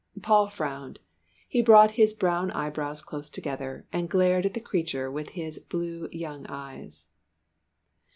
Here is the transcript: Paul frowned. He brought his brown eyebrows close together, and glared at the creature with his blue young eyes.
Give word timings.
Paul 0.23 0.47
frowned. 0.47 0.99
He 1.47 1.61
brought 1.61 1.91
his 1.91 2.15
brown 2.15 2.49
eyebrows 2.53 3.03
close 3.03 3.29
together, 3.29 3.85
and 3.93 4.09
glared 4.09 4.47
at 4.47 4.55
the 4.55 4.59
creature 4.59 5.11
with 5.11 5.29
his 5.37 5.59
blue 5.59 6.09
young 6.11 6.47
eyes. 6.47 7.05